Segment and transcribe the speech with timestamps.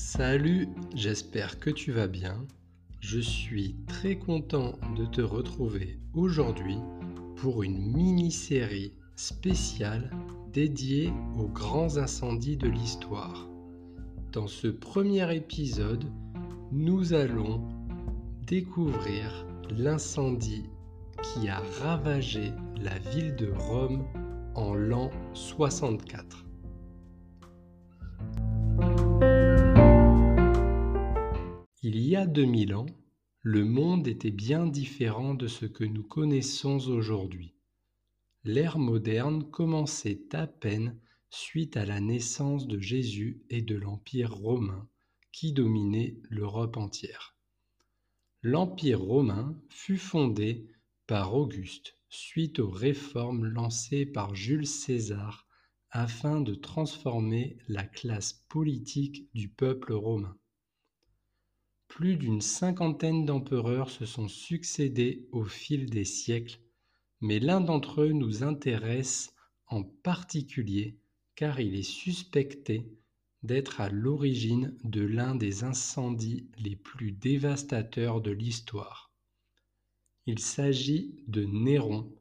[0.00, 2.46] Salut, j'espère que tu vas bien.
[3.00, 6.78] Je suis très content de te retrouver aujourd'hui
[7.34, 10.10] pour une mini-série spéciale
[10.52, 13.48] dédiée aux grands incendies de l'histoire.
[14.32, 16.04] Dans ce premier épisode,
[16.70, 17.68] nous allons
[18.46, 20.70] découvrir l'incendie
[21.22, 24.04] qui a ravagé la ville de Rome
[24.54, 26.47] en l'an 64.
[31.90, 32.84] Il y a 2000 ans,
[33.40, 37.54] le monde était bien différent de ce que nous connaissons aujourd'hui.
[38.44, 44.86] L'ère moderne commençait à peine suite à la naissance de Jésus et de l'Empire romain
[45.32, 47.34] qui dominait l'Europe entière.
[48.42, 50.66] L'Empire romain fut fondé
[51.06, 55.46] par Auguste suite aux réformes lancées par Jules César
[55.90, 60.36] afin de transformer la classe politique du peuple romain.
[61.88, 66.60] Plus d'une cinquantaine d'empereurs se sont succédés au fil des siècles,
[67.20, 69.34] mais l'un d'entre eux nous intéresse
[69.66, 70.98] en particulier
[71.34, 72.92] car il est suspecté
[73.42, 79.12] d'être à l'origine de l'un des incendies les plus dévastateurs de l'histoire.
[80.26, 82.12] Il s'agit de Néron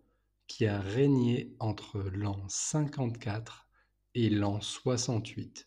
[0.47, 3.67] qui a régné entre l'an 54
[4.15, 5.66] et l'an 68.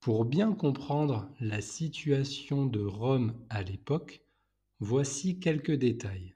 [0.00, 4.24] Pour bien comprendre la situation de Rome à l'époque,
[4.78, 6.34] voici quelques détails.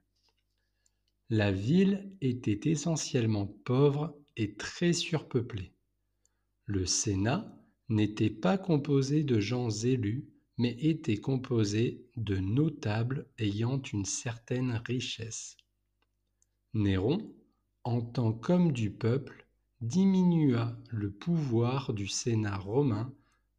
[1.31, 5.73] La ville était essentiellement pauvre et très surpeuplée.
[6.67, 10.29] Le Sénat n'était pas composé de gens élus,
[10.59, 15.57] mais était composé de notables ayant une certaine richesse.
[16.75, 17.35] Néron,
[17.83, 19.49] en tant qu'homme du peuple,
[19.81, 23.11] diminua le pouvoir du Sénat romain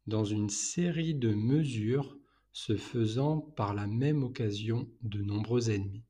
[0.06, 2.16] dans une série de mesures
[2.52, 6.04] se faisant par la même occasion de nombreux ennemis.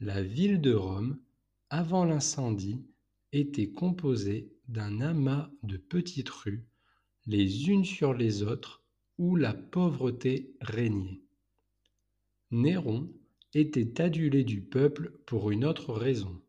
[0.00, 1.20] La ville de Rome,
[1.70, 2.84] avant l'incendie,
[3.32, 6.66] était composée d'un amas de petites rues,
[7.26, 8.82] les unes sur les autres,
[9.18, 11.22] où la pauvreté régnait.
[12.50, 13.12] Néron
[13.54, 16.42] était adulé du peuple pour une autre raison.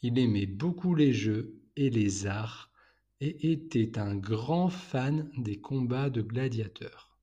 [0.00, 2.71] Il aimait beaucoup les jeux et les arts
[3.22, 7.16] et était un grand fan des combats de gladiateurs.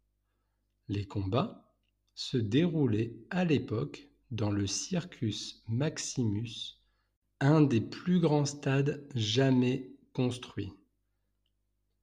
[0.87, 1.75] Les combats
[2.15, 6.79] se déroulaient à l'époque dans le Circus Maximus,
[7.41, 10.71] un des plus grands stades jamais construits.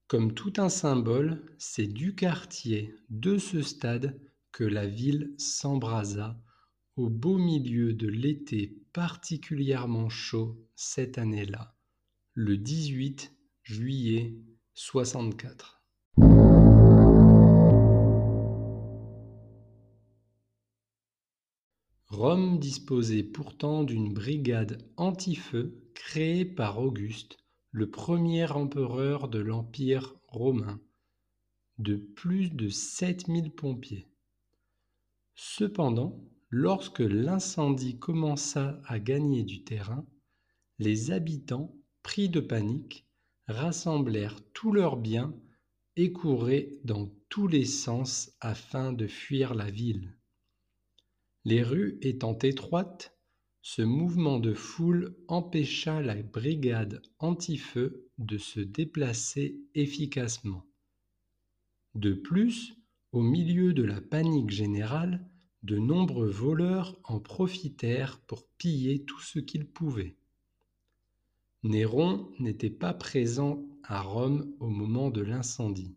[0.09, 4.21] Comme tout un symbole, c'est du quartier de ce stade
[4.53, 6.39] que la ville s'embrasa
[6.97, 11.75] au beau milieu de l'été particulièrement chaud cette année-là,
[12.35, 13.36] le 18
[13.69, 14.33] juillet
[14.75, 15.83] 64.
[22.07, 27.39] Rome disposait pourtant d'une brigade anti-feu créée par Auguste,
[27.73, 30.81] le premier empereur de l'Empire romain,
[31.79, 34.07] de plus de 7000 pompiers.
[35.35, 40.07] Cependant, lorsque l'incendie commença à gagner du terrain,
[40.79, 43.06] les habitants, pris de panique,
[43.49, 45.35] rassemblèrent tous leurs biens
[45.97, 50.17] et couraient dans tous les sens afin de fuir la ville.
[51.45, 53.17] Les rues étant étroites,
[53.63, 60.65] ce mouvement de foule empêcha la brigade anti-feu de se déplacer efficacement.
[61.95, 62.75] De plus,
[63.13, 65.29] au milieu de la panique générale,
[65.63, 70.17] de nombreux voleurs en profitèrent pour piller tout ce qu'ils pouvaient.
[71.67, 75.97] Néron n'était pas présent à Rome au moment de l'incendie.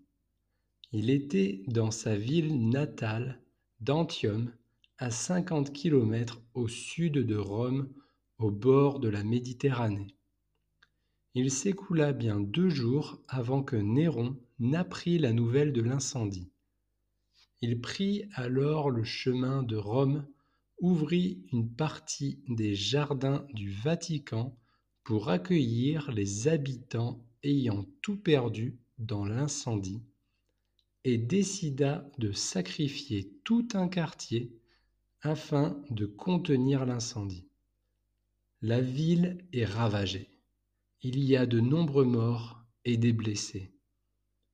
[0.91, 3.39] Il était dans sa ville natale
[3.79, 4.51] d'Antium,
[4.97, 7.87] à 50 kilomètres au sud de Rome,
[8.39, 10.15] au bord de la Méditerranée.
[11.35, 16.49] Il s'écoula bien deux jours avant que Néron n'apprit la nouvelle de l'incendie.
[17.61, 20.25] Il prit alors le chemin de Rome,
[20.81, 24.58] ouvrit une partie des jardins du Vatican
[25.09, 30.03] pour accueillir les habitants ayant tout perdu dans l'incendie
[31.03, 34.53] et décida de sacrifier tout un quartier
[35.23, 37.47] afin de contenir l'incendie.
[38.61, 40.29] La ville est ravagée.
[41.01, 43.73] Il y a de nombreux morts et des blessés,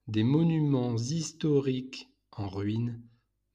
[0.07, 3.03] des monuments historiques en ruine,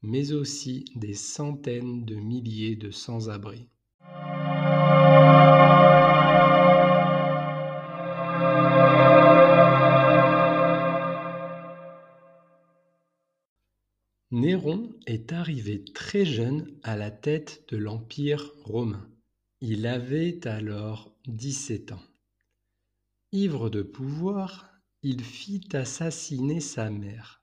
[0.02, 3.70] mais aussi des centaines de milliers de sans-abri.
[15.32, 19.08] Arrivé très jeune à la tête de l'Empire romain.
[19.60, 22.02] Il avait alors 17 ans.
[23.32, 24.70] Ivre de pouvoir,
[25.02, 27.42] il fit assassiner sa mère.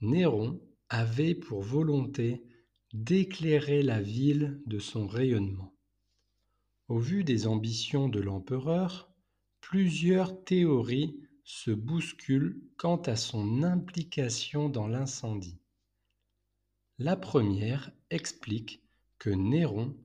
[0.00, 2.44] Néron avait pour volonté
[2.92, 5.74] d'éclairer la ville de son rayonnement.
[6.88, 9.10] Au vu des ambitions de l'empereur,
[9.60, 15.58] plusieurs théories se bousculent quant à son implication dans l'incendie.
[16.98, 18.80] La première explique
[19.18, 19.96] que Néron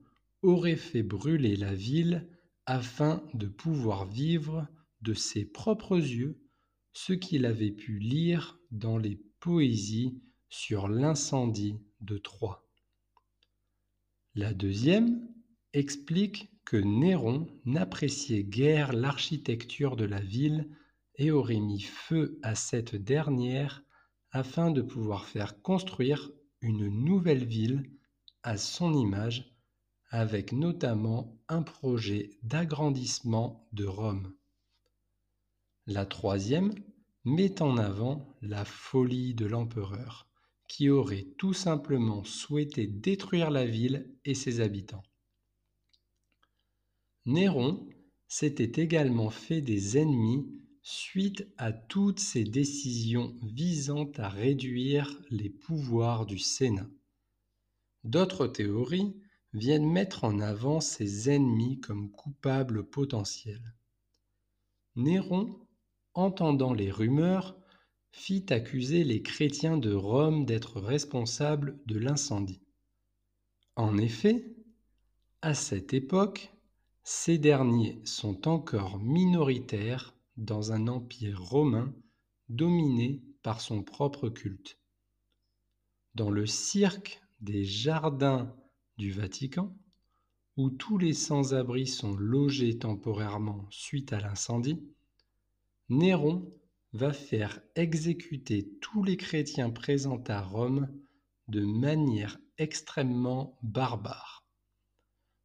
[0.42, 2.28] aurait fait brûler la ville
[2.66, 4.66] afin de pouvoir vivre
[5.00, 6.42] de ses propres yeux
[6.92, 12.68] ce qu'il avait pu lire dans les poésies sur l'incendie de Troie.
[14.34, 15.28] La deuxième
[15.72, 20.68] explique que Néron n'appréciait guère l'architecture de la ville
[21.14, 23.84] et aurait mis feu à cette dernière
[24.32, 27.90] afin de pouvoir faire construire une nouvelle ville
[28.42, 29.56] à son image
[30.10, 34.34] avec notamment un projet d'agrandissement de Rome.
[35.86, 36.74] La troisième
[37.24, 40.28] met en avant la folie de l'empereur,
[40.68, 45.02] qui aurait tout simplement souhaité détruire la ville et ses habitants.
[47.26, 47.88] Néron
[48.28, 56.26] s'était également fait des ennemis suite à toutes ces décisions visant à réduire les pouvoirs
[56.26, 56.88] du Sénat.
[58.04, 59.14] D'autres théories
[59.52, 63.74] viennent mettre en avant ses ennemis comme coupables potentiels.
[64.96, 65.66] Néron,
[66.14, 67.56] entendant les rumeurs,
[68.12, 72.62] fit accuser les chrétiens de Rome d'être responsables de l'incendie.
[73.76, 74.56] En effet,
[75.42, 76.52] à cette époque,
[77.02, 81.94] ces derniers sont encore minoritaires dans un empire romain
[82.48, 84.78] dominé par son propre culte.
[86.14, 88.56] Dans le cirque des jardins
[88.96, 89.76] du Vatican,
[90.56, 94.82] où tous les sans-abri sont logés temporairement suite à l'incendie,
[95.90, 96.52] Néron
[96.92, 100.88] va faire exécuter tous les chrétiens présents à Rome
[101.48, 104.44] de manière extrêmement barbare.